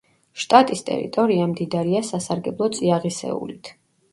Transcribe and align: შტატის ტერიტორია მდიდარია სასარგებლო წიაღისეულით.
შტატის 0.43 0.81
ტერიტორია 0.87 1.45
მდიდარია 1.51 2.01
სასარგებლო 2.09 2.71
წიაღისეულით. 2.79 3.75